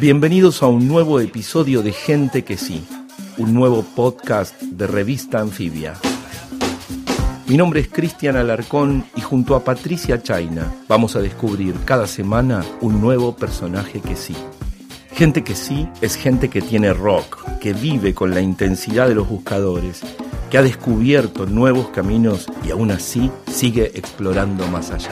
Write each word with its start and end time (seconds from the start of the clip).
Bienvenidos 0.00 0.62
a 0.62 0.66
un 0.66 0.88
nuevo 0.88 1.20
episodio 1.20 1.82
de 1.82 1.92
Gente 1.92 2.44
que 2.44 2.56
sí, 2.56 2.84
un 3.38 3.54
nuevo 3.54 3.82
podcast 3.82 4.60
de 4.60 4.86
revista 4.86 5.40
Anfibia. 5.40 5.94
Mi 7.46 7.56
nombre 7.56 7.80
es 7.80 7.88
Cristian 7.88 8.36
Alarcón 8.36 9.04
y 9.14 9.20
junto 9.20 9.54
a 9.54 9.62
Patricia 9.62 10.22
Chaina 10.22 10.72
vamos 10.88 11.14
a 11.14 11.20
descubrir 11.20 11.74
cada 11.84 12.06
semana 12.06 12.64
un 12.80 13.00
nuevo 13.00 13.36
personaje 13.36 14.00
que 14.00 14.16
sí. 14.16 14.34
Gente 15.12 15.44
que 15.44 15.54
sí 15.54 15.88
es 16.00 16.16
gente 16.16 16.48
que 16.48 16.62
tiene 16.62 16.92
rock, 16.92 17.58
que 17.60 17.72
vive 17.72 18.14
con 18.14 18.30
la 18.30 18.40
intensidad 18.40 19.06
de 19.06 19.14
los 19.14 19.28
buscadores, 19.28 20.00
que 20.50 20.58
ha 20.58 20.62
descubierto 20.62 21.46
nuevos 21.46 21.88
caminos 21.88 22.46
y 22.64 22.70
aún 22.70 22.90
así 22.90 23.30
sigue 23.46 23.92
explorando 23.94 24.66
más 24.68 24.90
allá. 24.90 25.10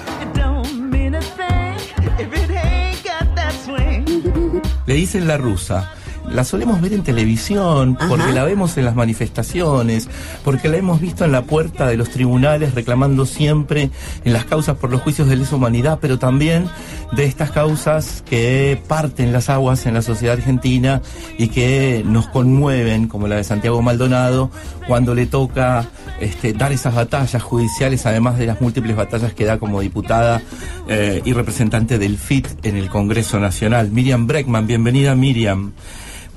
Le 4.90 4.96
dicen 4.96 5.28
la 5.28 5.36
rusa 5.36 5.94
la 6.32 6.44
solemos 6.44 6.80
ver 6.80 6.92
en 6.92 7.02
televisión, 7.02 7.98
porque 8.08 8.32
la 8.32 8.44
vemos 8.44 8.76
en 8.76 8.84
las 8.84 8.94
manifestaciones, 8.94 10.08
porque 10.44 10.68
la 10.68 10.76
hemos 10.76 11.00
visto 11.00 11.24
en 11.24 11.32
la 11.32 11.42
puerta 11.42 11.86
de 11.88 11.96
los 11.96 12.10
tribunales 12.10 12.74
reclamando 12.74 13.26
siempre 13.26 13.90
en 14.24 14.32
las 14.32 14.44
causas 14.44 14.76
por 14.76 14.90
los 14.90 15.02
juicios 15.02 15.28
de 15.28 15.36
lesa 15.36 15.56
humanidad, 15.56 15.98
pero 16.00 16.18
también 16.18 16.68
de 17.12 17.24
estas 17.24 17.50
causas 17.50 18.22
que 18.28 18.80
parten 18.86 19.32
las 19.32 19.48
aguas 19.48 19.86
en 19.86 19.94
la 19.94 20.02
sociedad 20.02 20.36
argentina 20.36 21.02
y 21.38 21.48
que 21.48 22.02
nos 22.06 22.28
conmueven, 22.28 23.08
como 23.08 23.26
la 23.26 23.36
de 23.36 23.44
Santiago 23.44 23.82
Maldonado, 23.82 24.50
cuando 24.86 25.14
le 25.14 25.26
toca 25.26 25.88
este, 26.20 26.52
dar 26.52 26.72
esas 26.72 26.94
batallas 26.94 27.42
judiciales, 27.42 28.06
además 28.06 28.38
de 28.38 28.46
las 28.46 28.60
múltiples 28.60 28.96
batallas 28.96 29.34
que 29.34 29.44
da 29.44 29.58
como 29.58 29.80
diputada 29.80 30.42
eh, 30.88 31.22
y 31.24 31.32
representante 31.32 31.98
del 31.98 32.18
FIT 32.18 32.64
en 32.64 32.76
el 32.76 32.88
Congreso 32.88 33.40
Nacional. 33.40 33.90
Miriam 33.90 34.26
Breckman, 34.26 34.66
bienvenida 34.66 35.14
Miriam 35.14 35.72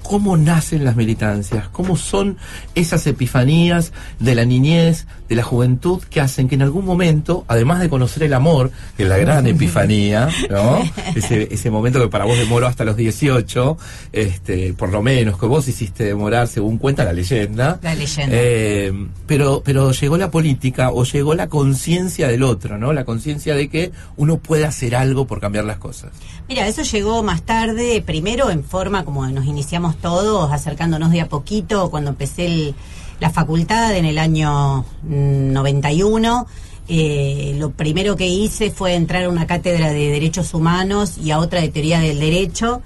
cómo 0.04 0.38
nacen 0.38 0.84
las 0.84 0.96
militancias, 0.96 1.68
cómo 1.70 1.96
son 1.98 2.38
esas 2.76 3.08
epifanías 3.08 3.94
de 4.20 4.36
la 4.36 4.46
niñez, 4.46 5.08
de 5.30 5.36
la 5.36 5.44
juventud, 5.44 6.04
que 6.04 6.22
hacen 6.22 6.48
que 6.48 6.56
en 6.56 6.62
algún 6.62 6.86
momento, 6.86 7.46
además 7.48 7.80
de 7.80 7.90
conocer 7.90 8.24
el 8.24 8.34
amor, 8.34 8.72
que 8.98 9.04
es 9.04 9.10
la 9.10 9.18
gran 9.18 9.48
epifanía, 9.48 10.30
¿no? 10.50 10.84
Ese, 11.16 11.48
ese 11.52 11.72
momento 11.72 12.00
que 12.02 12.08
para 12.08 12.26
vos 12.26 12.38
demoró 12.38 12.68
hasta 12.68 12.84
los 12.84 12.98
18, 12.98 13.78
este, 14.12 14.74
por 14.74 14.90
lo 14.90 15.02
menos, 15.02 15.40
que 15.40 15.46
vos 15.46 15.68
hiciste 15.68 16.04
demorar, 16.04 16.48
según 16.48 16.78
cuenta 16.78 17.04
la 17.04 17.14
leyenda. 17.14 17.80
La 17.82 17.96
leyenda. 17.96 18.36
Eh, 18.38 18.92
pero, 19.26 19.62
pero 19.64 19.92
llegó 19.92 20.18
la 20.18 20.32
política 20.32 20.92
o 20.92 21.04
llegó 21.04 21.36
la 21.36 21.48
conciencia 21.48 22.28
del 22.28 22.44
otro, 22.44 22.78
¿no? 22.78 22.94
La 22.94 23.06
conciencia 23.06 23.56
de 23.56 23.70
que 23.70 23.92
uno 24.18 24.38
puede 24.38 24.66
hacer 24.66 24.96
algo 24.96 25.26
por 25.26 25.40
cambiar 25.40 25.66
las 25.66 25.78
cosas. 25.78 26.12
Mira, 26.48 26.68
eso 26.68 26.82
llegó 26.82 27.24
más 27.24 27.44
tarde, 27.44 28.04
primero 28.06 28.50
en 28.50 28.64
forma 28.64 29.06
como 29.06 29.26
nos 29.28 29.46
iniciamos 29.46 29.93
todos, 29.96 30.52
acercándonos 30.52 31.12
de 31.12 31.22
a 31.22 31.30
poquito, 31.30 31.90
cuando 31.90 32.12
empecé 32.12 32.74
la 33.20 33.30
facultad 33.30 33.96
en 33.96 34.06
el 34.06 34.18
año 34.18 34.86
91. 35.04 36.48
Eh, 36.90 37.56
lo 37.58 37.72
primero 37.72 38.18
que 38.18 38.28
hice 38.28 38.70
fue 38.70 38.96
entrar 38.96 39.24
a 39.24 39.30
una 39.30 39.48
cátedra 39.48 39.92
de 39.92 40.10
derechos 40.10 40.54
humanos 40.54 41.18
y 41.18 41.32
a 41.32 41.40
otra 41.40 41.62
de 41.62 41.70
teoría 41.70 42.00
del 42.00 42.20
derecho. 42.20 42.82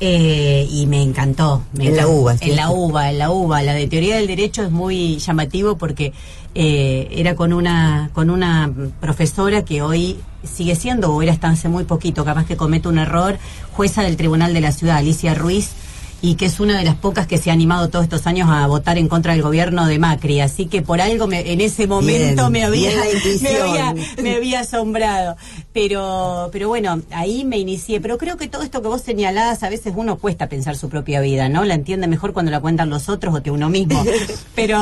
Eh, 0.00 0.68
y 0.70 0.86
me 0.86 1.02
encantó. 1.02 1.62
en 1.76 1.96
la 1.96 2.06
UBA. 2.06 2.36
En 2.40 2.54
la 2.54 2.70
UBA, 2.70 3.10
en 3.10 3.18
la 3.18 3.30
UBA. 3.30 3.62
La 3.62 3.74
de 3.74 3.88
teoría 3.88 4.16
del 4.16 4.28
derecho 4.28 4.62
es 4.62 4.70
muy 4.70 5.18
llamativo 5.18 5.76
porque 5.76 6.12
eh, 6.54 7.08
era 7.10 7.34
con 7.34 7.52
una, 7.52 8.10
con 8.12 8.30
una 8.30 8.72
profesora 9.00 9.64
que 9.64 9.82
hoy 9.82 10.18
sigue 10.44 10.76
siendo, 10.76 11.12
o 11.12 11.22
era 11.22 11.32
hasta 11.32 11.48
hace 11.48 11.68
muy 11.68 11.84
poquito, 11.84 12.24
capaz 12.24 12.46
que 12.46 12.56
comete 12.56 12.88
un 12.88 12.98
error, 12.98 13.38
jueza 13.72 14.02
del 14.02 14.16
Tribunal 14.16 14.54
de 14.54 14.60
la 14.60 14.70
Ciudad, 14.70 14.98
Alicia 14.98 15.34
Ruiz 15.34 15.70
y 16.20 16.34
que 16.34 16.46
es 16.46 16.58
una 16.58 16.76
de 16.78 16.84
las 16.84 16.96
pocas 16.96 17.26
que 17.26 17.38
se 17.38 17.50
ha 17.50 17.52
animado 17.52 17.88
todos 17.88 18.04
estos 18.04 18.26
años 18.26 18.48
a 18.50 18.66
votar 18.66 18.98
en 18.98 19.08
contra 19.08 19.32
del 19.34 19.42
gobierno 19.42 19.86
de 19.86 19.98
Macri. 19.98 20.40
Así 20.40 20.66
que 20.66 20.82
por 20.82 21.00
algo 21.00 21.28
en 21.30 21.60
ese 21.60 21.86
momento 21.86 22.50
me, 22.50 22.64
había, 22.64 22.90
me, 24.22 24.34
había, 24.34 24.60
asombrado. 24.60 25.36
Pero, 25.72 26.48
pero 26.52 26.68
bueno, 26.68 27.00
ahí 27.12 27.44
me 27.44 27.58
inicié. 27.58 28.00
Pero 28.00 28.18
creo 28.18 28.36
que 28.36 28.48
todo 28.48 28.62
esto 28.62 28.82
que 28.82 28.88
vos 28.88 29.02
señalás, 29.02 29.62
a 29.62 29.68
veces 29.68 29.92
uno 29.96 30.18
cuesta 30.18 30.48
pensar 30.48 30.76
su 30.76 30.88
propia 30.88 31.20
vida, 31.20 31.48
¿no? 31.48 31.64
La 31.64 31.74
entiende 31.74 32.08
mejor 32.08 32.32
cuando 32.32 32.50
la 32.50 32.60
cuentan 32.60 32.90
los 32.90 33.08
otros 33.08 33.36
o 33.36 33.42
que 33.42 33.52
uno 33.52 33.68
mismo. 33.68 34.04
Pero... 34.56 34.78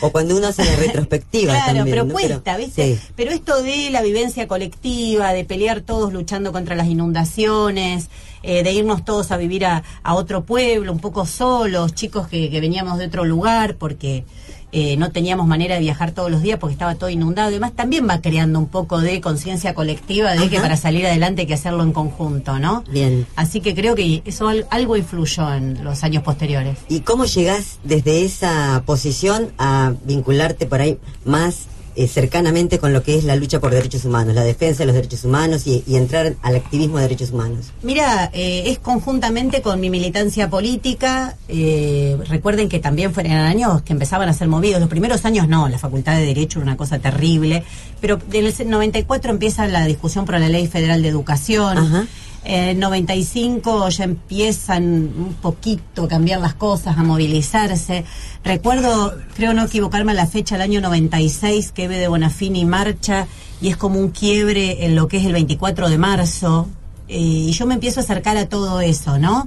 o 0.00 0.10
cuando 0.10 0.38
uno 0.38 0.46
hace 0.46 0.64
la 0.64 0.76
retrospectiva. 0.76 1.52
claro, 1.52 1.84
pero 1.84 2.08
cuesta, 2.08 2.56
¿viste? 2.56 2.98
Pero 3.14 3.30
esto 3.30 3.62
de 3.62 3.90
la 3.90 4.00
vivencia 4.00 4.48
colectiva, 4.48 5.32
de 5.32 5.44
pelear 5.44 5.82
todos 5.82 6.12
luchando 6.12 6.52
contra 6.52 6.74
las 6.74 6.86
inundaciones, 6.86 8.08
eh, 8.42 8.62
de 8.62 8.72
irnos 8.72 9.04
todos 9.04 9.30
a 9.30 9.36
vivir 9.36 9.64
a, 9.64 9.82
otro 10.10 10.44
pueblo, 10.44 10.92
un 10.92 10.98
poco 10.98 11.26
solos, 11.26 11.94
chicos 11.94 12.28
que, 12.28 12.48
veníamos 12.60 12.98
de 12.98 13.06
otro 13.06 13.24
lugar 13.24 13.76
porque 13.76 14.24
eh, 14.72 14.96
no 14.96 15.12
teníamos 15.12 15.46
manera 15.46 15.74
de 15.76 15.80
viajar 15.80 16.12
todos 16.12 16.30
los 16.30 16.42
días 16.42 16.58
porque 16.58 16.72
estaba 16.72 16.94
todo 16.96 17.08
inundado 17.10 17.50
y 17.50 17.54
demás, 17.54 17.72
también 17.72 18.08
va 18.08 18.20
creando 18.20 18.58
un 18.58 18.66
poco 18.66 19.00
de 19.00 19.20
conciencia 19.20 19.74
colectiva 19.74 20.34
de 20.34 20.48
que 20.48 20.60
para 20.60 20.76
salir 20.76 21.06
adelante 21.06 21.42
hay 21.42 21.46
que 21.46 21.54
hacerlo 21.54 21.82
en 21.82 21.92
conjunto, 21.92 22.58
¿no? 22.58 22.84
Bien. 22.90 23.26
Así 23.36 23.60
que 23.60 23.74
creo 23.74 23.94
que 23.94 24.22
eso 24.24 24.50
algo 24.70 24.96
influyó 24.96 25.52
en 25.52 25.84
los 25.84 26.02
años 26.04 26.22
posteriores. 26.22 26.78
¿Y 26.88 27.00
cómo 27.00 27.24
llegás 27.24 27.78
desde 27.84 28.24
esa 28.24 28.82
posición 28.84 29.52
a 29.58 29.92
vincularte 30.04 30.66
por 30.66 30.80
ahí 30.80 30.98
más 31.24 31.68
eh, 31.98 32.06
cercanamente 32.06 32.78
con 32.78 32.92
lo 32.92 33.02
que 33.02 33.16
es 33.16 33.24
la 33.24 33.34
lucha 33.34 33.58
por 33.58 33.72
derechos 33.72 34.04
humanos, 34.04 34.32
la 34.36 34.44
defensa 34.44 34.78
de 34.78 34.86
los 34.86 34.94
derechos 34.94 35.24
humanos 35.24 35.66
y, 35.66 35.82
entrar 35.96 36.36
al 36.42 36.54
activismo 36.54 36.98
de 36.98 37.02
derechos 37.02 37.32
humanos? 37.32 37.72
Mira, 37.82 38.30
eh, 38.32 38.62
es 38.66 38.78
conjuntamente 38.78 39.62
con 39.62 39.80
mi 39.80 39.90
militancia 39.90 40.48
política. 40.48 41.36
Eh, 41.48 42.16
recuerden 42.28 42.68
que 42.68 42.78
también 42.78 43.12
fueron 43.12 43.32
años 43.32 43.82
que 43.82 43.92
empezaban 43.92 44.28
a 44.28 44.32
ser 44.32 44.46
movidos. 44.46 44.78
Los 44.78 44.88
primeros 44.88 45.24
años 45.24 45.48
no, 45.48 45.68
la 45.68 45.76
Facultad 45.76 46.14
de 46.14 46.24
Derecho 46.24 46.60
era 46.60 46.66
una 46.66 46.76
cosa 46.76 47.00
terrible, 47.00 47.64
pero 48.00 48.20
en 48.32 48.46
el 48.46 48.70
94 48.70 49.32
empieza 49.32 49.66
la 49.66 49.84
discusión 49.84 50.24
por 50.24 50.38
la 50.38 50.48
Ley 50.48 50.68
Federal 50.68 51.02
de 51.02 51.08
Educación. 51.08 51.78
Ajá. 51.78 52.06
En 52.50 52.78
95 52.78 53.90
ya 53.90 54.04
empiezan 54.04 54.84
un 54.84 55.34
poquito 55.34 56.04
a 56.04 56.08
cambiar 56.08 56.40
las 56.40 56.54
cosas, 56.54 56.96
a 56.96 57.02
movilizarse. 57.02 58.06
Recuerdo, 58.42 59.14
creo 59.36 59.52
no 59.52 59.66
equivocarme 59.66 60.14
la 60.14 60.26
fecha, 60.26 60.54
el 60.54 60.62
año 60.62 60.80
96, 60.80 61.72
que 61.72 61.84
Eve 61.84 61.98
de 61.98 62.08
Bonafini 62.08 62.64
marcha 62.64 63.26
y 63.60 63.68
es 63.68 63.76
como 63.76 64.00
un 64.00 64.08
quiebre 64.12 64.86
en 64.86 64.96
lo 64.96 65.08
que 65.08 65.18
es 65.18 65.26
el 65.26 65.34
24 65.34 65.90
de 65.90 65.98
marzo. 65.98 66.68
Eh, 67.06 67.18
y 67.18 67.52
yo 67.52 67.66
me 67.66 67.74
empiezo 67.74 68.00
a 68.00 68.04
acercar 68.04 68.38
a 68.38 68.48
todo 68.48 68.80
eso, 68.80 69.18
¿no? 69.18 69.46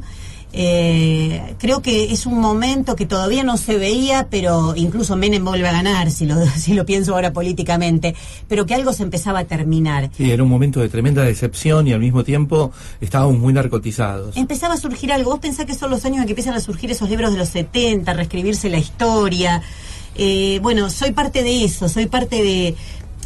Eh, 0.53 1.55
creo 1.59 1.81
que 1.81 2.11
es 2.11 2.25
un 2.25 2.39
momento 2.39 2.95
que 2.95 3.05
todavía 3.05 3.43
no 3.43 3.55
se 3.55 3.77
veía, 3.77 4.27
pero 4.29 4.73
incluso 4.75 5.15
Menem 5.15 5.45
vuelve 5.45 5.67
a 5.67 5.71
ganar, 5.71 6.11
si 6.11 6.25
lo, 6.25 6.35
si 6.57 6.73
lo 6.73 6.85
pienso 6.85 7.13
ahora 7.13 7.31
políticamente, 7.31 8.15
pero 8.47 8.65
que 8.65 8.75
algo 8.75 8.91
se 8.93 9.03
empezaba 9.03 9.39
a 9.39 9.45
terminar. 9.45 10.09
Sí, 10.15 10.29
era 10.29 10.43
un 10.43 10.49
momento 10.49 10.81
de 10.81 10.89
tremenda 10.89 11.23
decepción 11.23 11.87
y 11.87 11.93
al 11.93 11.99
mismo 11.99 12.23
tiempo 12.23 12.71
estábamos 12.99 13.37
muy 13.37 13.53
narcotizados. 13.53 14.35
Empezaba 14.35 14.73
a 14.73 14.77
surgir 14.77 15.11
algo. 15.11 15.31
Vos 15.31 15.39
pensás 15.39 15.65
que 15.65 15.75
son 15.75 15.89
los 15.89 16.03
años 16.05 16.19
en 16.19 16.25
que 16.25 16.31
empiezan 16.31 16.53
a 16.53 16.59
surgir 16.59 16.91
esos 16.91 17.09
libros 17.09 17.31
de 17.31 17.37
los 17.37 17.49
70, 17.49 18.13
reescribirse 18.13 18.69
la 18.69 18.77
historia. 18.77 19.61
Eh, 20.15 20.59
bueno, 20.61 20.89
soy 20.89 21.11
parte 21.11 21.43
de 21.43 21.63
eso, 21.63 21.87
soy 21.87 22.07
parte 22.07 22.43
de, 22.43 22.75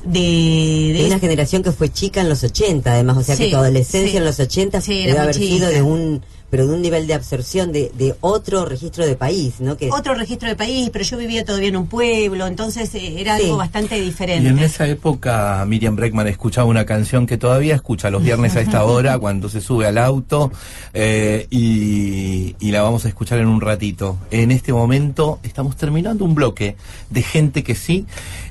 de, 0.06 1.04
una 1.08 1.18
generación 1.18 1.64
que 1.64 1.72
fue 1.72 1.90
chica 1.90 2.22
en 2.22 2.30
los 2.30 2.44
80, 2.44 2.92
además, 2.92 3.18
o 3.18 3.24
sea 3.24 3.36
que 3.36 3.50
tu 3.50 3.58
adolescencia 3.58 4.20
en 4.20 4.26
los 4.26 4.40
80 4.40 4.80
debe 4.82 5.18
haber 5.18 5.34
sido 5.34 5.68
de 5.68 5.82
un 5.82 6.22
pero 6.50 6.68
de 6.68 6.74
un 6.74 6.82
nivel 6.82 7.08
de 7.08 7.14
absorción 7.14 7.72
de, 7.72 7.92
de 7.96 8.16
otro 8.22 8.66
registro 8.66 9.06
de 9.06 9.16
país, 9.16 9.56
¿no? 9.60 9.78
Que... 9.78 9.90
Otro 9.92 10.14
registro 10.14 10.48
de 10.48 10.56
país, 10.56 10.90
pero 10.92 11.04
yo 11.04 11.18
vivía 11.18 11.44
todavía 11.44 11.70
en 11.70 11.76
un 11.76 11.88
pueblo, 11.88 12.48
entonces 12.48 12.94
eh, 12.96 13.20
era 13.20 13.36
algo 13.36 13.58
bastante 13.58 14.00
diferente. 14.00 14.44
Y 14.44 14.52
en 14.52 14.60
esa 14.60 14.88
época 14.88 15.64
Miriam 15.68 15.96
Breckman 15.96 16.28
escuchaba 16.28 16.68
una 16.68 16.86
canción 16.86 17.26
que 17.26 17.38
todavía 17.38 17.76
escucha 17.76 18.10
los 18.10 18.24
viernes 18.24 18.56
a 18.56 18.62
esta 18.62 18.84
hora 18.86 19.18
cuando 19.20 19.50
se 19.50 19.62
sube 19.62 19.88
al 19.88 19.98
auto 19.98 20.52
eh, 20.94 21.48
y, 21.50 22.56
y 22.60 22.72
la 22.72 22.82
vamos 22.82 23.06
a 23.06 23.08
escuchar 23.08 23.40
en 23.40 23.48
un 23.48 23.62
ratito. 23.62 24.18
En 24.32 24.52
este 24.52 24.72
momento 24.74 25.40
estamos 25.44 25.76
terminando 25.76 26.26
un 26.26 26.36
bloque 26.36 26.76
de 27.10 27.22
gente 27.24 27.64
que 27.64 27.76
sí. 27.76 28.06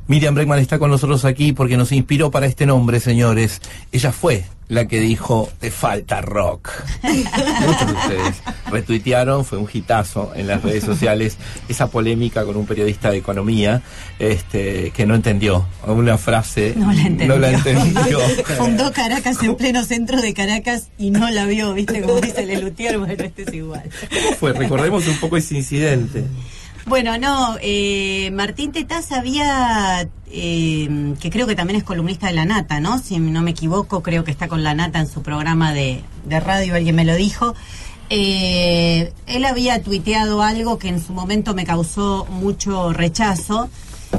Miriam 0.06 0.34
Breckman 0.34 0.58
está 0.58 0.78
con 0.78 0.90
nosotros 0.90 1.24
aquí 1.24 1.52
porque 1.52 1.76
nos 1.76 1.92
inspiró 1.92 2.30
para 2.30 2.46
este 2.46 2.66
nombre, 2.66 3.00
señores. 3.00 3.62
Ella 3.90 4.12
fue 4.12 4.44
la 4.68 4.86
que 4.86 5.00
dijo, 5.00 5.50
te 5.60 5.70
falta 5.70 6.20
rock. 6.20 6.70
Muchos 7.02 7.86
de 7.86 7.92
ustedes 7.92 8.42
retuitearon, 8.70 9.44
fue 9.44 9.58
un 9.58 9.68
hitazo 9.72 10.32
en 10.34 10.46
las 10.46 10.62
redes 10.62 10.84
sociales, 10.84 11.36
esa 11.68 11.88
polémica 11.88 12.44
con 12.44 12.56
un 12.56 12.66
periodista 12.66 13.10
de 13.10 13.18
economía 13.18 13.82
este, 14.18 14.90
que 14.90 15.06
no 15.06 15.14
entendió 15.14 15.66
una 15.86 16.18
frase. 16.18 16.74
No 16.76 16.92
la 16.92 17.02
entendió. 17.02 17.28
No 17.28 17.36
la 17.38 17.50
entendió. 17.50 18.18
Fundó 18.56 18.92
Caracas 18.92 19.42
en 19.42 19.54
pleno 19.56 19.84
centro 19.84 20.20
de 20.20 20.34
Caracas 20.34 20.88
y 20.98 21.10
no 21.10 21.30
la 21.30 21.46
vio, 21.46 21.74
¿viste? 21.74 22.00
Como 22.00 22.20
dice 22.20 22.46
Lelutier, 22.46 22.98
bueno, 22.98 23.12
este 23.12 23.42
es 23.42 23.54
igual. 23.54 23.82
¿Cómo 24.08 24.36
fue? 24.36 24.52
Recordemos 24.52 25.06
un 25.06 25.16
poco 25.18 25.36
ese 25.36 25.56
incidente. 25.56 26.24
Bueno, 26.86 27.16
no, 27.16 27.56
eh, 27.62 28.30
Martín 28.32 28.70
Tetaz 28.70 29.10
había, 29.12 30.06
eh, 30.30 31.14
que 31.18 31.30
creo 31.30 31.46
que 31.46 31.56
también 31.56 31.78
es 31.78 31.84
columnista 31.84 32.26
de 32.26 32.34
La 32.34 32.44
Nata, 32.44 32.78
¿no? 32.78 32.98
Si 32.98 33.18
no 33.18 33.40
me 33.40 33.52
equivoco, 33.52 34.02
creo 34.02 34.22
que 34.22 34.30
está 34.30 34.48
con 34.48 34.62
La 34.62 34.74
Nata 34.74 35.00
en 35.00 35.08
su 35.08 35.22
programa 35.22 35.72
de, 35.72 36.04
radio, 36.28 36.74
alguien 36.74 36.94
me 36.94 37.06
lo 37.06 37.14
dijo. 37.14 37.54
Eh, 38.10 39.14
él 39.26 39.44
había 39.46 39.82
tuiteado 39.82 40.42
algo 40.42 40.78
que 40.78 40.88
en 40.88 41.02
su 41.02 41.14
momento 41.14 41.54
me 41.54 41.64
causó 41.64 42.26
mucho 42.28 42.92
rechazo. 42.92 43.70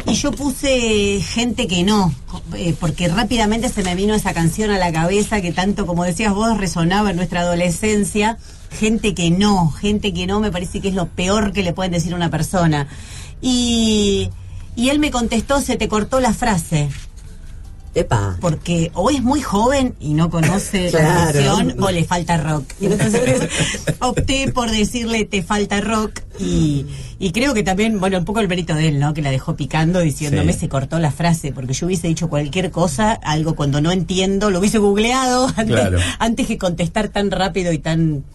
Y 0.07 0.13
yo 0.15 0.31
puse 0.31 1.21
gente 1.21 1.68
que 1.68 1.83
no, 1.83 2.13
eh, 2.56 2.75
porque 2.79 3.07
rápidamente 3.07 3.69
se 3.69 3.83
me 3.83 3.95
vino 3.95 4.13
esa 4.13 4.33
canción 4.33 4.71
a 4.71 4.77
la 4.77 4.91
cabeza 4.91 5.39
que 5.41 5.51
tanto, 5.51 5.85
como 5.85 6.03
decías 6.03 6.33
vos, 6.33 6.57
resonaba 6.57 7.11
en 7.11 7.15
nuestra 7.15 7.41
adolescencia. 7.41 8.38
Gente 8.80 9.13
que 9.13 9.31
no, 9.31 9.72
gente 9.72 10.13
que 10.13 10.27
no, 10.27 10.39
me 10.39 10.51
parece 10.51 10.81
que 10.81 10.89
es 10.89 10.95
lo 10.95 11.07
peor 11.07 11.51
que 11.54 11.63
le 11.63 11.74
pueden 11.74 11.92
decir 11.92 12.13
a 12.13 12.16
una 12.16 12.30
persona. 12.30 12.88
Y, 13.42 14.30
y 14.75 14.89
él 14.89 15.00
me 15.00 15.12
contestó, 15.12 15.62
se 15.62 15.77
te 15.77 15.88
cortó 15.88 16.19
la 16.19 16.33
frase. 16.33 16.89
Epa. 17.94 18.36
Porque 18.42 18.92
o 18.94 19.10
es 19.10 19.24
muy 19.24 19.39
joven 19.39 19.95
y 20.01 20.16
no 20.16 20.30
conoce 20.30 20.92
la 20.92 21.00
canción 21.31 21.75
o 21.81 21.89
le 21.92 22.04
falta 22.04 22.36
rock. 22.36 22.66
Y 22.81 22.88
entonces 22.88 23.48
opté 24.01 24.51
por 24.51 24.69
decirle 24.69 25.24
te 25.24 25.42
falta 25.44 25.80
rock 25.80 26.19
y, 26.38 26.86
y 27.19 27.31
creo 27.31 27.54
que 27.54 27.63
también, 27.63 28.01
bueno, 28.01 28.18
un 28.18 28.25
poco 28.25 28.42
el 28.42 28.50
mérito 28.50 28.75
de 28.75 28.89
él, 28.89 29.00
¿no? 29.00 29.13
Que 29.13 29.21
la 29.21 29.31
dejó 29.31 29.56
picando 29.56 30.01
diciéndome 30.01 30.51
Sí. 30.51 30.60
se 30.60 30.68
cortó 30.69 31.00
la 31.00 31.12
frase 31.12 31.54
porque 31.54 31.71
yo 31.74 31.86
hubiese 31.86 32.10
dicho 32.10 32.28
cualquier 32.28 32.69
cosa, 32.69 33.13
algo 33.13 33.56
cuando 33.56 33.80
no 33.80 33.94
entiendo, 33.94 34.50
lo 34.51 34.60
hubiese 34.60 34.78
googleado 34.78 35.48
antes, 35.56 35.68
Claro. 35.68 35.98
antes 36.19 36.48
que 36.48 36.57
contestar 36.57 37.07
tan 37.07 37.31
rápido 37.31 37.71
y 37.71 37.78
tan... 37.80 38.25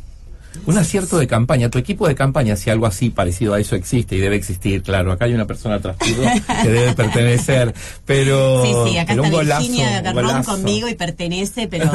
Un 0.67 0.79
acierto 0.79 1.19
de 1.19 1.27
campaña. 1.27 1.69
Tu 1.71 1.79
equipo 1.79 2.07
de 2.07 2.15
campaña, 2.15 2.57
si 2.57 2.71
algo 2.71 2.87
así 2.87 3.11
parecido 3.11 3.55
a 3.55 3.61
eso 3.61 3.77
existe 3.77 4.17
y 4.17 4.21
debe 4.21 4.37
existir, 4.37 4.83
claro. 4.83 5.13
Acá 5.13 5.25
hay 5.25 5.35
una 5.35 5.47
persona 5.47 5.77
atrás 5.77 5.97
tuyo 5.99 6.23
que 6.63 6.69
debe 6.69 6.93
pertenecer, 6.95 7.75
pero. 8.05 8.63
Sí, 8.65 8.91
sí, 8.93 8.99
acá 8.99 9.13
está 9.13 9.23
un 9.23 9.31
golazo, 9.31 9.61
Virginia 9.61 10.01
Garrón 10.01 10.43
conmigo 10.43 10.89
y 10.89 10.95
pertenece, 10.95 11.69
pero, 11.69 11.91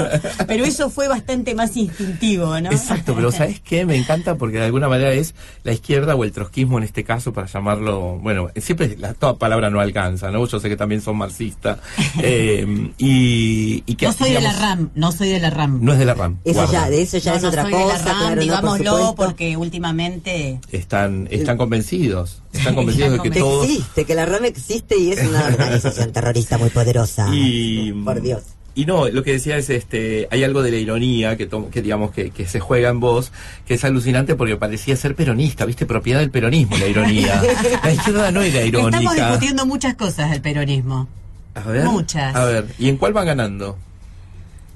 pero 0.47 0.65
eso 0.65 0.89
fue 0.89 1.07
bastante 1.07 1.55
más 1.55 1.75
instintivo, 1.77 2.59
¿no? 2.59 2.71
Exacto, 2.71 3.13
pero 3.15 3.31
¿sabes 3.31 3.59
qué? 3.59 3.85
Me 3.85 3.95
encanta 3.95 4.35
porque 4.35 4.57
de 4.57 4.65
alguna 4.65 4.87
manera 4.87 5.11
es 5.13 5.35
la 5.63 5.73
izquierda 5.73 6.15
o 6.15 6.23
el 6.23 6.31
trotskismo 6.31 6.77
en 6.77 6.83
este 6.83 7.03
caso, 7.03 7.33
para 7.33 7.47
llamarlo, 7.47 8.17
bueno, 8.19 8.49
siempre 8.57 8.95
la 8.97 9.13
toda 9.13 9.37
palabra 9.37 9.69
no 9.69 9.79
alcanza, 9.79 10.31
¿no? 10.31 10.45
Yo 10.45 10.59
sé 10.59 10.69
que 10.69 10.77
también 10.77 11.01
son 11.01 11.17
marxistas. 11.17 11.79
eh, 12.21 12.65
y, 12.97 13.83
y 13.85 13.95
que, 13.95 14.05
No 14.07 14.13
soy 14.13 14.31
de 14.31 14.41
la 14.41 14.53
RAM, 14.53 14.91
no 14.95 15.11
soy 15.11 15.29
de 15.29 15.39
la 15.39 15.49
RAM. 15.49 15.79
No 15.81 15.93
es 15.93 15.99
de 15.99 16.05
la 16.05 16.13
RAM. 16.13 16.39
Eso 16.43 16.61
guarda. 16.61 16.73
ya, 16.73 16.89
de 16.89 17.01
eso 17.01 17.17
ya 17.17 17.31
No, 17.31 17.37
es 17.37 17.43
no 17.43 17.49
otra 17.49 17.63
soy 17.63 17.71
de 17.71 17.77
la 17.79 17.83
cosa, 17.85 18.05
RAM, 18.05 18.39
claro, 18.47 18.62
no, 18.65 18.69
por 18.71 18.80
digámoslo, 18.80 19.15
porque 19.15 19.57
últimamente... 19.57 20.59
Están, 20.71 21.27
están 21.31 21.57
convencidos. 21.57 22.42
Están 22.53 22.75
convencidos 22.75 23.12
de 23.13 23.19
que 23.19 23.30
Que 23.31 23.39
todos. 23.39 23.65
existe, 23.65 24.06
que 24.06 24.15
la 24.15 24.25
RAM 24.25 24.45
existe 24.45 24.97
y 24.97 25.12
es 25.12 25.24
una 25.27 25.45
organización 25.47 26.12
terrorista 26.12 26.57
muy 26.57 26.69
poderosa. 26.69 27.27
Y, 27.33 27.92
Por 27.92 28.21
Dios. 28.21 28.44
Y 28.77 28.86
no, 28.86 29.07
lo 29.07 29.24
que 29.24 29.31
decía 29.31 29.56
es, 29.57 29.69
este, 29.69 30.27
hay 30.31 30.44
algo 30.44 30.62
de 30.62 30.69
la 30.71 30.75
ironía 30.77 31.38
que, 31.38 31.45
to- 31.45 31.69
que 31.69 31.81
digamos 31.81 32.12
que, 32.12 32.31
que 32.31 32.45
se 32.45 32.59
juega 32.59 32.89
en 32.89 33.00
vos, 33.00 33.31
que 33.65 33.75
es 33.75 33.83
alucinante 33.86 34.36
porque 34.36 34.57
parecía 34.57 34.98
ser 34.98 35.15
peronista, 35.15 35.63
viste, 35.63 35.86
propiedad 35.86 36.19
del 36.19 36.30
peronismo, 36.30 36.75
la 36.77 36.88
ironía. 36.88 37.41
La 37.83 37.94
izquierda 37.94 38.31
no 38.31 38.41
era 38.41 38.62
irónica. 38.65 38.98
Estamos 38.98 39.15
discutiendo 39.15 39.65
muchas 39.65 39.95
cosas 39.95 40.30
del 40.31 40.41
peronismo. 40.41 41.07
A 41.53 41.62
ver, 41.62 41.86
muchas. 41.86 42.36
A 42.36 42.44
ver, 42.44 42.65
¿y 42.77 42.89
en 42.89 42.98
cuál 42.98 43.13
van 43.13 43.27
ganando? 43.27 43.77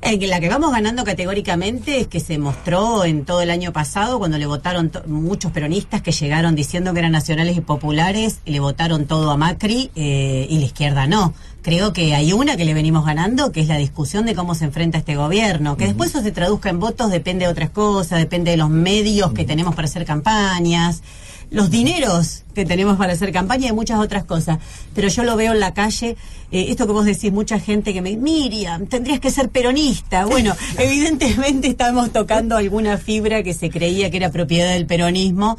Que 0.02 0.28
la 0.28 0.40
que 0.40 0.50
vamos 0.50 0.72
ganando 0.72 1.04
categóricamente 1.04 2.00
es 2.00 2.08
que 2.08 2.20
se 2.20 2.40
mostró 2.40 3.06
en 3.06 3.26
todo 3.26 3.42
el 3.42 3.52
año 3.52 3.72
pasado 3.72 4.18
cuando 4.18 4.40
le 4.40 4.48
votaron 4.48 4.92
muchos 5.06 5.52
peronistas 5.52 6.02
que 6.02 6.12
llegaron 6.12 6.56
diciendo 6.56 6.94
que 6.94 7.00
eran 7.00 7.12
nacionales 7.12 7.56
y 7.56 7.62
populares 7.62 8.40
y 8.44 8.52
le 8.52 8.60
votaron 8.60 9.06
todo 9.06 9.30
a 9.30 9.38
Macri 9.38 9.92
eh, 9.96 10.48
y 10.50 10.58
la 10.58 10.66
izquierda 10.66 11.06
no. 11.06 11.36
Creo 11.62 11.94
que 11.94 12.16
hay 12.16 12.34
una 12.34 12.58
que 12.58 12.66
le 12.66 12.74
venimos 12.74 13.06
ganando, 13.06 13.52
que 13.52 13.60
es 13.60 13.68
la 13.68 13.78
discusión 13.78 14.26
de 14.26 14.34
cómo 14.34 14.56
se 14.56 14.66
enfrenta 14.66 14.98
este 14.98 15.16
gobierno. 15.16 15.78
Que 15.78 15.86
después 15.86 16.10
eso 16.10 16.22
se 16.24 16.32
traduzca 16.32 16.70
en 16.70 16.80
votos 16.80 17.12
depende 17.12 17.46
de 17.46 17.52
otras 17.52 17.70
cosas, 17.70 18.20
depende 18.20 18.52
de 18.52 18.58
los 18.58 18.70
medios 18.70 19.34
que 19.34 19.46
tenemos 19.46 19.76
para 19.76 19.88
hacer 19.88 20.06
campañas, 20.06 21.04
los 21.52 21.70
dineros 21.72 22.44
que 22.54 22.66
tenemos 22.66 22.98
para 22.98 23.14
hacer 23.14 23.32
campaña 23.32 23.70
y 23.70 23.72
muchas 23.74 24.00
otras 24.00 24.24
cosas. 24.24 24.60
Pero 24.94 25.08
yo 25.08 25.24
lo 25.24 25.36
veo 25.36 25.54
en 25.54 25.60
la 25.60 25.74
calle, 25.74 26.16
eh, 26.52 26.66
esto 26.70 26.86
que 26.86 26.94
vos 26.94 27.06
decís, 27.06 27.32
mucha 27.32 27.60
gente 27.60 27.94
que 27.94 28.02
me 28.02 28.16
Miriam, 28.18 28.86
tendrías 28.88 29.20
que 29.20 29.32
ser 29.32 29.50
peronista. 29.50 30.26
Bueno, 30.30 30.56
evidentemente 30.78 31.68
estamos 31.68 32.12
tocando 32.12 32.56
alguna 32.58 32.98
fibra 32.98 33.42
que 33.44 33.54
se 33.54 33.70
creía 33.70 34.12
que 34.12 34.18
era 34.18 34.32
propiedad 34.32 34.74
del 34.74 34.86
peronismo 34.86 35.58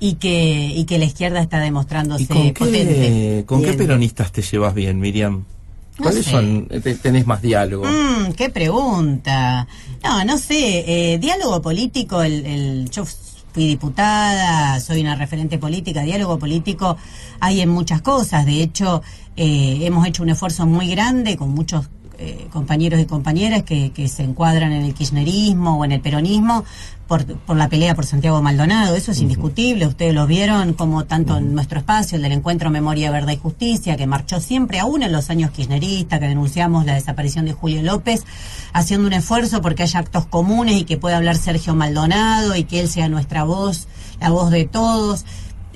y 0.00 0.14
que, 0.14 0.72
y 0.74 0.84
que 0.84 0.98
la 0.98 1.04
izquierda 1.06 1.40
está 1.40 1.58
demostrándose 1.60 2.24
¿Y 2.24 2.26
con 2.26 2.52
potente. 2.52 2.94
qué, 2.94 3.44
con 3.46 3.62
qué 3.62 3.72
peronistas 3.74 4.30
te 4.32 4.42
llevas 4.42 4.74
bien, 4.74 4.98
Miriam? 5.00 5.44
No 5.98 6.02
¿Cuáles 6.02 6.24
sé. 6.26 6.30
son? 6.30 6.66
Te- 6.68 6.94
¿Tenés 6.96 7.26
más 7.26 7.40
diálogo? 7.40 7.86
Mm, 7.86 8.32
qué 8.32 8.50
pregunta. 8.50 9.66
No, 10.04 10.24
no 10.24 10.36
sé. 10.38 10.84
eh, 11.14 11.18
diálogo 11.18 11.62
político, 11.62 12.22
el, 12.22 12.44
el, 12.44 12.90
yo 12.90 13.04
fui 13.56 13.68
diputada, 13.68 14.78
soy 14.80 15.00
una 15.00 15.16
referente 15.16 15.56
política. 15.56 16.02
Diálogo 16.02 16.38
político 16.38 16.98
hay 17.40 17.62
en 17.62 17.70
muchas 17.70 18.02
cosas. 18.02 18.44
De 18.44 18.60
hecho, 18.60 19.00
eh, 19.34 19.78
hemos 19.80 20.06
hecho 20.06 20.22
un 20.22 20.28
esfuerzo 20.28 20.66
muy 20.66 20.90
grande 20.90 21.38
con 21.38 21.54
muchos 21.54 21.88
eh, 22.18 22.48
compañeros 22.52 23.00
y 23.00 23.04
compañeras 23.06 23.62
que, 23.62 23.92
que 23.92 24.08
se 24.08 24.22
encuadran 24.22 24.72
en 24.72 24.84
el 24.84 24.94
kirchnerismo 24.94 25.78
o 25.78 25.84
en 25.84 25.92
el 25.92 26.00
peronismo 26.00 26.64
por, 27.06 27.24
por 27.24 27.56
la 27.56 27.68
pelea 27.68 27.94
por 27.94 28.04
Santiago 28.06 28.42
Maldonado. 28.42 28.96
Eso 28.96 29.12
es 29.12 29.20
indiscutible. 29.20 29.86
Ustedes 29.86 30.14
lo 30.14 30.26
vieron 30.26 30.72
como 30.72 31.04
tanto 31.04 31.36
en 31.36 31.54
nuestro 31.54 31.78
espacio, 31.78 32.16
el 32.16 32.22
del 32.22 32.32
encuentro 32.32 32.70
Memoria, 32.70 33.10
Verdad 33.10 33.32
y 33.32 33.36
Justicia, 33.36 33.96
que 33.96 34.06
marchó 34.06 34.40
siempre, 34.40 34.78
aún 34.78 35.02
en 35.02 35.12
los 35.12 35.30
años 35.30 35.50
kirchneristas, 35.50 36.18
que 36.18 36.28
denunciamos 36.28 36.84
la 36.84 36.94
desaparición 36.94 37.44
de 37.44 37.52
Julio 37.52 37.82
López, 37.82 38.24
haciendo 38.72 39.06
un 39.06 39.12
esfuerzo 39.12 39.62
porque 39.62 39.84
haya 39.84 40.00
actos 40.00 40.26
comunes 40.26 40.76
y 40.76 40.84
que 40.84 40.96
pueda 40.96 41.16
hablar 41.16 41.36
Sergio 41.36 41.74
Maldonado 41.74 42.56
y 42.56 42.64
que 42.64 42.80
él 42.80 42.88
sea 42.88 43.08
nuestra 43.08 43.44
voz, 43.44 43.86
la 44.20 44.30
voz 44.30 44.50
de 44.50 44.64
todos. 44.64 45.24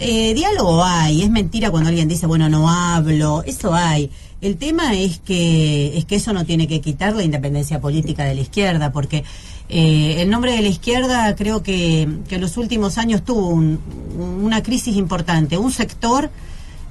Eh, 0.03 0.33
diálogo 0.35 0.83
hay, 0.83 1.23
es 1.23 1.31
mentira 1.31 1.71
cuando 1.71 1.91
alguien 1.91 2.09
dice, 2.09 2.27
bueno, 2.27 2.49
no 2.49 2.71
hablo, 2.71 3.43
eso 3.45 3.75
hay. 3.75 4.11
El 4.41 4.57
tema 4.57 4.95
es 4.95 5.19
que, 5.19 5.99
es 5.99 6.07
que 6.07 6.17
eso 6.17 6.33
no 6.33 6.47
tiene 6.47 6.67
que 6.67 6.81
quitar 6.81 7.15
la 7.15 7.23
independencia 7.23 7.81
política 7.83 8.25
de 8.25 8.35
la 8.35 8.41
izquierda, 8.41 8.93
porque 8.93 9.25
eh, 9.69 10.17
el 10.23 10.31
nombre 10.31 10.53
de 10.53 10.63
la 10.63 10.69
izquierda 10.69 11.37
creo 11.37 11.63
que, 11.63 12.09
que 12.29 12.37
en 12.37 12.41
los 12.41 12.57
últimos 12.57 12.97
años 12.97 13.23
tuvo 13.27 13.49
un- 13.49 13.79
una 14.43 14.63
crisis 14.63 14.97
importante. 14.97 15.59
Un 15.59 15.71
sector 15.71 16.31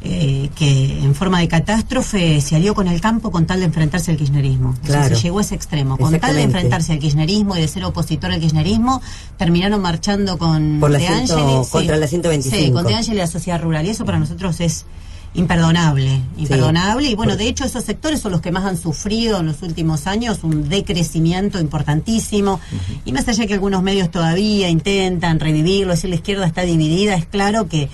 eh, 0.02 0.50
que 0.56 1.00
en 1.04 1.14
forma 1.14 1.40
de 1.40 1.50
catástrofe 1.50 2.40
se 2.40 2.56
alió 2.56 2.74
con 2.74 2.88
el 2.88 3.02
campo 3.02 3.32
con 3.32 3.46
tal 3.46 3.60
de 3.60 3.66
enfrentarse 3.66 4.12
al 4.12 4.18
kirchnerismo. 4.18 4.70
O 4.70 4.74
sea, 4.86 4.96
Claro. 5.02 5.16
se 5.16 5.24
llegó 5.24 5.40
a 5.40 5.42
ese 5.42 5.56
extremo. 5.56 5.98
Con 5.98 6.18
tal 6.20 6.36
de 6.36 6.44
enfrentarse 6.44 6.94
al 6.94 7.00
kirchnerismo 7.00 7.58
y 7.58 7.62
de 7.62 7.68
ser 7.68 7.84
opositor 7.84 8.32
al 8.32 8.40
kirchnerismo, 8.40 9.02
terminaron 9.38 9.82
marchando 9.82 10.38
con 10.38 10.80
Por 10.80 10.92
la 10.92 11.00
De 11.00 11.08
Ángeles, 11.08 11.68
contra 11.68 11.98
la 11.98 12.08
125. 12.08 12.66
Sí, 12.66 12.72
con 12.72 12.86
De 12.86 12.94
y 12.94 13.14
la 13.16 13.28
sociedad 13.28 13.62
rural. 13.62 13.86
Y 13.86 13.90
eso 13.90 14.06
para 14.06 14.20
nosotros 14.20 14.60
es 14.62 14.86
imperdonable, 15.34 16.22
imperdonable. 16.38 17.10
Y 17.10 17.16
bueno, 17.16 17.36
de 17.36 17.48
hecho 17.48 17.66
esos 17.66 17.84
sectores 17.84 18.22
son 18.22 18.32
los 18.32 18.42
que 18.42 18.52
más 18.52 18.66
han 18.66 18.78
sufrido 18.78 19.40
en 19.40 19.48
los 19.48 19.62
últimos 19.62 20.08
años 20.08 20.40
un 20.44 20.70
decrecimiento 20.70 21.60
importantísimo. 21.60 22.60
Y 23.06 23.12
más 23.12 23.28
allá 23.28 23.46
que 23.46 23.54
algunos 23.54 23.84
medios 23.84 24.10
todavía 24.12 24.70
intentan 24.70 25.40
revivirlo, 25.40 25.92
decir 25.92 26.10
la 26.10 26.16
izquierda 26.16 26.46
está 26.46 26.62
dividida, 26.62 27.16
es 27.16 27.26
claro 27.26 27.68
que 27.68 27.90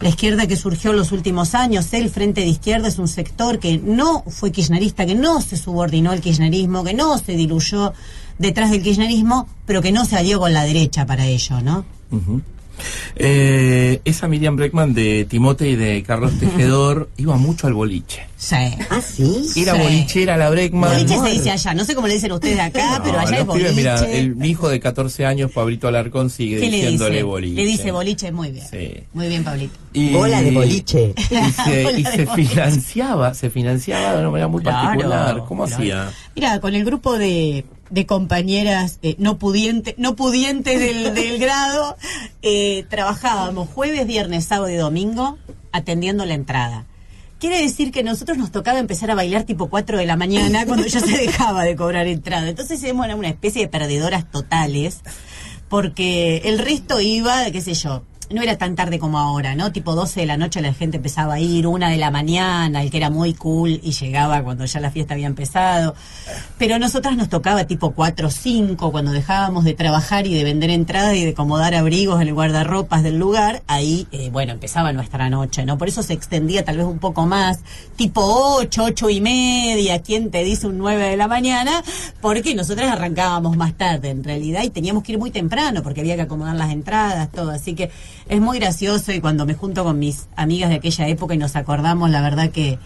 la 0.00 0.08
izquierda 0.08 0.46
que 0.46 0.56
surgió 0.56 0.92
en 0.92 0.96
los 0.96 1.12
últimos 1.12 1.54
años, 1.54 1.92
el 1.92 2.08
Frente 2.08 2.40
de 2.40 2.46
Izquierda 2.46 2.88
es 2.88 2.98
un 2.98 3.08
sector 3.08 3.58
que 3.58 3.78
no 3.78 4.24
fue 4.28 4.50
kirchnerista, 4.50 5.04
que 5.04 5.14
no 5.14 5.42
se 5.42 5.58
subordinó 5.58 6.10
al 6.10 6.20
kirchnerismo, 6.20 6.82
que 6.84 6.94
no 6.94 7.18
se 7.18 7.32
diluyó 7.32 7.92
detrás 8.38 8.70
del 8.70 8.82
kirchnerismo, 8.82 9.46
pero 9.66 9.82
que 9.82 9.92
no 9.92 10.06
se 10.06 10.16
alió 10.16 10.40
con 10.40 10.54
la 10.54 10.64
derecha 10.64 11.04
para 11.04 11.26
ello, 11.26 11.60
¿no? 11.60 11.84
Eh, 13.16 14.00
esa 14.04 14.28
Miriam 14.28 14.56
Breckman 14.56 14.94
de 14.94 15.24
Timote 15.28 15.68
y 15.68 15.76
de 15.76 16.02
Carlos 16.02 16.32
Tejedor 16.40 17.08
iba 17.16 17.36
mucho 17.36 17.66
al 17.66 17.74
boliche. 17.74 18.26
Sí. 18.36 18.56
Ah, 18.88 19.00
sí. 19.02 19.50
Era 19.56 19.74
Sí. 19.74 19.80
bolichera 19.82 20.36
la 20.38 20.48
Breckman. 20.50 20.90
Boliche 20.90 21.18
se 21.18 21.30
dice 21.30 21.50
allá, 21.50 21.74
no 21.74 21.84
sé 21.84 21.94
cómo 21.94 22.06
le 22.06 22.14
dicen 22.14 22.32
ustedes 22.32 22.58
acá, 22.58 22.98
No, 22.98 23.04
pero 23.04 23.18
allá 23.20 23.40
es 23.40 23.46
boliche. 23.46 23.68
pibes, 23.70 23.76
mira, 23.76 24.10
el, 24.10 24.34
mi 24.36 24.48
hijo 24.48 24.68
de 24.70 24.80
14 24.80 25.26
años, 25.26 25.50
Pablito 25.52 25.88
Alarcón, 25.88 26.30
sigue 26.30 26.58
¿Qué 26.60 26.70
le 26.70 26.76
diciéndole 26.78 27.10
dice? 27.16 27.22
boliche. 27.24 27.54
Le 27.56 27.66
dice 27.66 27.92
boliche 27.92 28.32
muy 28.32 28.50
bien. 28.50 28.64
Sí. 28.70 28.94
Muy 29.12 29.28
bien, 29.28 29.44
Pablito. 29.44 29.74
Y- 29.92 30.12
Bola 30.12 30.40
de 30.42 30.50
boliche. 30.52 31.14
Y 31.20 31.24
se, 31.52 31.82
Bola 31.84 31.98
y 31.98 32.02
de 32.02 32.10
se 32.10 32.24
boliche. 32.24 32.48
financiaba, 32.54 33.34
se 33.34 33.50
financiaba 33.50 34.12
de 34.14 34.20
una 34.20 34.30
manera 34.30 34.48
muy 34.48 34.62
Claro, 34.62 34.86
particular. 34.88 35.44
¿Cómo 35.46 35.64
claro. 35.66 35.76
hacía? 35.82 36.10
Mira, 36.34 36.60
con 36.60 36.74
el 36.74 36.84
grupo 36.84 37.18
de, 37.18 37.64
de 37.90 38.06
compañeras 38.06 38.98
eh, 39.02 39.16
no 39.18 39.38
pudientes 39.38 39.94
no 39.98 40.16
pudientes 40.16 40.78
del, 40.78 41.14
del 41.14 41.38
grado, 41.38 41.96
eh, 42.42 42.84
trabajábamos 42.88 43.68
jueves, 43.68 44.06
viernes, 44.06 44.44
sábado 44.46 44.70
y 44.70 44.76
domingo 44.76 45.38
atendiendo 45.72 46.24
la 46.24 46.34
entrada. 46.34 46.86
Quiere 47.38 47.62
decir 47.62 47.90
que 47.90 48.02
nosotros 48.02 48.36
nos 48.36 48.52
tocaba 48.52 48.78
empezar 48.78 49.10
a 49.10 49.14
bailar 49.14 49.44
tipo 49.44 49.70
4 49.70 49.96
de 49.96 50.04
la 50.04 50.16
mañana 50.16 50.66
cuando 50.66 50.86
ya 50.86 51.00
se 51.00 51.16
dejaba 51.18 51.64
de 51.64 51.74
cobrar 51.74 52.06
entrada. 52.06 52.48
Entonces 52.48 52.82
éramos 52.82 53.08
una 53.14 53.28
especie 53.28 53.62
de 53.62 53.68
perdedoras 53.68 54.30
totales 54.30 55.00
porque 55.70 56.42
el 56.44 56.58
resto 56.58 57.00
iba, 57.00 57.50
qué 57.50 57.60
sé 57.60 57.74
yo, 57.74 58.02
no 58.30 58.42
era 58.42 58.56
tan 58.56 58.76
tarde 58.76 59.00
como 59.00 59.18
ahora, 59.18 59.56
¿no? 59.56 59.72
Tipo 59.72 59.94
12 59.94 60.20
de 60.20 60.26
la 60.26 60.36
noche 60.36 60.60
la 60.60 60.72
gente 60.72 60.98
empezaba 60.98 61.34
a 61.34 61.40
ir, 61.40 61.66
una 61.66 61.90
de 61.90 61.96
la 61.96 62.12
mañana, 62.12 62.80
el 62.80 62.90
que 62.90 62.96
era 62.96 63.10
muy 63.10 63.34
cool 63.34 63.80
y 63.82 63.90
llegaba 63.90 64.42
cuando 64.42 64.64
ya 64.64 64.78
la 64.78 64.92
fiesta 64.92 65.14
había 65.14 65.26
empezado. 65.26 65.96
Pero 66.56 66.76
a 66.76 66.78
nosotras 66.78 67.16
nos 67.16 67.28
tocaba 67.28 67.64
tipo 67.64 67.90
4 67.90 68.28
o 68.28 68.30
5, 68.30 68.92
cuando 68.92 69.10
dejábamos 69.10 69.64
de 69.64 69.74
trabajar 69.74 70.28
y 70.28 70.34
de 70.34 70.44
vender 70.44 70.70
entradas 70.70 71.16
y 71.16 71.24
de 71.24 71.30
acomodar 71.30 71.74
abrigos 71.74 72.22
en 72.22 72.28
el 72.28 72.34
guardarropas 72.34 73.02
del 73.02 73.18
lugar, 73.18 73.62
ahí, 73.66 74.06
eh, 74.12 74.30
bueno, 74.30 74.52
empezaba 74.52 74.92
nuestra 74.92 75.28
noche, 75.28 75.66
¿no? 75.66 75.76
Por 75.76 75.88
eso 75.88 76.04
se 76.04 76.12
extendía 76.12 76.64
tal 76.64 76.76
vez 76.76 76.86
un 76.86 77.00
poco 77.00 77.26
más, 77.26 77.58
tipo 77.96 78.22
8, 78.24 78.84
8 78.84 79.10
y 79.10 79.20
media, 79.20 80.02
¿quién 80.02 80.30
te 80.30 80.44
dice 80.44 80.68
un 80.68 80.78
9 80.78 81.02
de 81.02 81.16
la 81.16 81.26
mañana? 81.26 81.82
Porque 82.20 82.54
nosotras 82.54 82.92
arrancábamos 82.92 83.56
más 83.56 83.74
tarde, 83.74 84.10
en 84.10 84.22
realidad, 84.22 84.62
y 84.62 84.70
teníamos 84.70 85.02
que 85.02 85.12
ir 85.12 85.18
muy 85.18 85.32
temprano, 85.32 85.82
porque 85.82 86.00
había 86.00 86.14
que 86.14 86.22
acomodar 86.22 86.54
las 86.54 86.70
entradas, 86.70 87.28
todo. 87.32 87.50
Así 87.50 87.74
que 87.74 87.90
es 88.28 88.40
muy 88.40 88.58
gracioso 88.58 89.12
y 89.12 89.20
cuando 89.20 89.46
me 89.46 89.54
junto 89.54 89.84
con 89.84 89.98
mis 89.98 90.26
amigas 90.36 90.70
de 90.70 90.76
aquella 90.76 91.08
época 91.08 91.34
y 91.34 91.38
nos 91.38 91.56
acordamos, 91.56 92.10
la 92.10 92.22
verdad 92.22 92.50
que, 92.50 92.78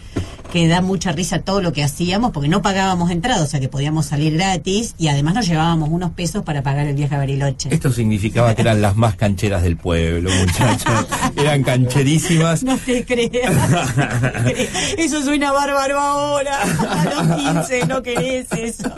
que 0.53 0.69
da 0.69 0.81
mucha 0.81 1.13
risa 1.13 1.41
todo 1.41 1.61
lo 1.61 1.73
que 1.73 1.83
hacíamos, 1.83 2.31
porque 2.33 2.49
no 2.49 2.63
pagábamos 2.63 3.11
entrada, 3.11 3.43
o 3.43 3.47
sea 3.47 3.61
que 3.61 3.69
podíamos 3.69 4.07
salir 4.07 4.35
gratis 4.35 4.95
y 4.99 5.09
además 5.09 5.35
nos 5.35 5.47
llevábamos 5.47 5.89
unos 5.91 6.13
pesos 6.13 6.43
para 6.45 6.63
pagar 6.63 6.87
el 6.87 6.95
viaje 6.95 7.15
a 7.15 7.19
Bariloche. 7.19 7.75
Esto 7.75 7.93
significaba 7.93 8.55
que 8.55 8.63
eran 8.63 8.81
las 8.81 8.97
más 8.97 9.17
cancheras 9.17 9.63
del 9.63 9.77
pueblo, 9.77 10.31
muchachos. 10.31 11.07
Eran 11.37 11.63
cancherísimas. 11.63 12.63
No 12.63 12.77
te 12.79 13.05
creas. 13.05 13.53
eso 14.99 15.23
suena 15.23 15.53
bárbaro 15.53 15.99
ahora. 15.99 16.63
A 16.63 17.05
los 17.05 17.65
15 17.67 17.87
no 17.87 18.03
querés 18.03 18.47
eso. 18.53 18.93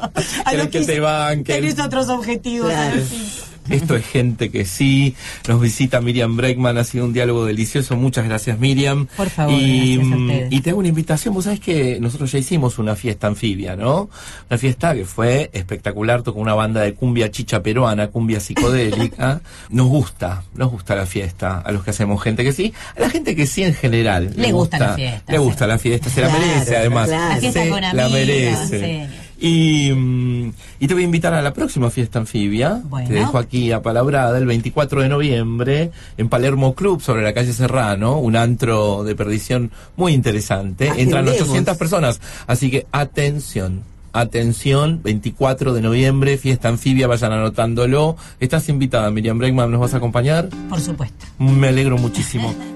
A 0.44 0.52
los 0.54 0.66
que 0.66 0.78
15 0.78 0.92
te 0.92 1.00
banquen. 1.00 1.44
tenés 1.44 1.78
otros 1.80 2.08
objetivos. 2.08 2.72
a 2.72 2.94
los 2.94 3.08
15. 3.08 3.45
Esto 3.70 3.96
es 3.96 4.06
gente 4.06 4.50
que 4.50 4.64
sí. 4.64 5.14
Nos 5.48 5.60
visita 5.60 6.00
Miriam 6.00 6.36
Breckman. 6.36 6.78
Ha 6.78 6.84
sido 6.84 7.04
un 7.04 7.12
diálogo 7.12 7.44
delicioso. 7.44 7.96
Muchas 7.96 8.24
gracias, 8.24 8.58
Miriam. 8.58 9.06
Por 9.16 9.30
favor, 9.30 9.54
y, 9.54 9.96
gracias 9.96 10.12
a 10.12 10.16
mm, 10.16 10.30
y 10.50 10.60
te 10.60 10.70
hago 10.70 10.78
una 10.78 10.88
invitación. 10.88 11.34
Vos 11.34 11.44
sabés 11.44 11.60
que 11.60 11.98
nosotros 12.00 12.32
ya 12.32 12.38
hicimos 12.38 12.78
una 12.78 12.96
fiesta 12.96 13.26
anfibia, 13.26 13.76
¿no? 13.76 14.08
Una 14.48 14.58
fiesta 14.58 14.94
que 14.94 15.04
fue 15.04 15.50
espectacular. 15.52 16.22
Tocó 16.22 16.40
una 16.40 16.54
banda 16.54 16.82
de 16.82 16.94
cumbia 16.94 17.30
chicha 17.30 17.62
peruana, 17.62 18.08
cumbia 18.08 18.40
psicodélica. 18.40 19.40
Nos 19.70 19.86
gusta, 19.88 20.44
nos 20.54 20.70
gusta 20.70 20.94
la 20.94 21.06
fiesta. 21.06 21.60
A 21.60 21.72
los 21.72 21.84
que 21.84 21.90
hacemos 21.90 22.22
gente 22.22 22.44
que 22.44 22.52
sí. 22.52 22.72
A 22.96 23.00
la 23.00 23.10
gente 23.10 23.34
que 23.34 23.46
sí 23.46 23.62
en 23.62 23.74
general. 23.74 24.32
Le 24.36 24.52
gusta 24.52 24.78
la 24.78 24.94
fiesta, 24.94 25.32
Le 25.32 25.38
sí. 25.38 25.44
gusta 25.44 25.66
la 25.66 25.78
fiesta. 25.78 26.10
Se 26.10 26.20
la 26.20 26.28
merece, 26.28 26.76
además. 26.76 27.08
claro. 27.08 27.52
Se 27.52 27.94
la 27.94 28.08
merece. 28.08 29.08
sí. 29.08 29.25
Y, 29.38 29.92
mm, 29.92 30.52
y 30.80 30.88
te 30.88 30.94
voy 30.94 31.02
a 31.02 31.06
invitar 31.06 31.34
a 31.34 31.42
la 31.42 31.52
próxima 31.52 31.90
fiesta 31.90 32.18
anfibia. 32.18 32.80
Bueno. 32.84 33.08
Te 33.08 33.14
dejo 33.14 33.38
aquí 33.38 33.72
a 33.72 33.82
Palabrada 33.82 34.38
el 34.38 34.46
24 34.46 35.02
de 35.02 35.08
noviembre 35.08 35.90
en 36.16 36.28
Palermo 36.28 36.74
Club 36.74 37.02
sobre 37.02 37.22
la 37.22 37.34
calle 37.34 37.52
Serrano, 37.52 38.18
un 38.18 38.36
antro 38.36 39.04
de 39.04 39.14
perdición 39.14 39.70
muy 39.96 40.12
interesante. 40.12 40.86
Entran 40.86 41.24
Agendemos. 41.24 41.48
800 41.48 41.76
personas, 41.76 42.20
así 42.46 42.70
que 42.70 42.86
atención. 42.92 43.82
Atención, 44.12 45.02
24 45.02 45.74
de 45.74 45.82
noviembre, 45.82 46.38
fiesta 46.38 46.68
anfibia, 46.68 47.06
vayan 47.06 47.32
anotándolo. 47.32 48.16
Estás 48.40 48.66
invitada, 48.70 49.10
Miriam 49.10 49.36
Bregman, 49.36 49.70
¿nos 49.70 49.80
vas 49.80 49.92
a 49.92 49.98
acompañar? 49.98 50.48
Por 50.70 50.80
supuesto. 50.80 51.26
Me 51.38 51.68
alegro 51.68 51.98
muchísimo. 51.98 52.54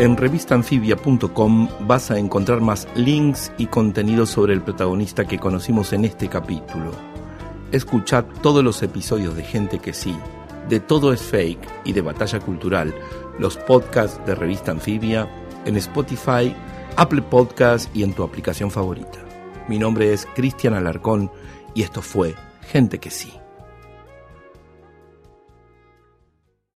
En 0.00 0.16
revistanfibia.com 0.16 1.68
vas 1.80 2.10
a 2.10 2.18
encontrar 2.18 2.62
más 2.62 2.88
links 2.94 3.52
y 3.58 3.66
contenidos 3.66 4.30
sobre 4.30 4.54
el 4.54 4.62
protagonista 4.62 5.26
que 5.26 5.38
conocimos 5.38 5.92
en 5.92 6.06
este 6.06 6.26
capítulo. 6.26 6.92
Escuchad 7.70 8.24
todos 8.40 8.64
los 8.64 8.82
episodios 8.82 9.36
de 9.36 9.42
Gente 9.42 9.78
que 9.78 9.92
sí, 9.92 10.16
de 10.70 10.80
Todo 10.80 11.12
es 11.12 11.20
Fake 11.20 11.68
y 11.84 11.92
de 11.92 12.00
Batalla 12.00 12.40
Cultural, 12.40 12.94
los 13.38 13.58
podcasts 13.58 14.24
de 14.24 14.34
Revista 14.34 14.70
Anfibia, 14.70 15.28
en 15.66 15.76
Spotify, 15.76 16.56
Apple 16.96 17.20
Podcasts 17.20 17.90
y 17.92 18.02
en 18.02 18.14
tu 18.14 18.22
aplicación 18.22 18.70
favorita. 18.70 19.18
Mi 19.68 19.78
nombre 19.78 20.14
es 20.14 20.26
Cristian 20.34 20.72
Alarcón 20.72 21.30
y 21.74 21.82
esto 21.82 22.00
fue 22.00 22.36
Gente 22.62 23.00
que 23.00 23.10
sí. 23.10 23.39